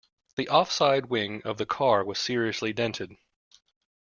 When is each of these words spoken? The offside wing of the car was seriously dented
The 0.35 0.49
offside 0.49 1.05
wing 1.11 1.43
of 1.45 1.59
the 1.59 1.65
car 1.67 2.03
was 2.03 2.17
seriously 2.17 2.73
dented 2.73 3.15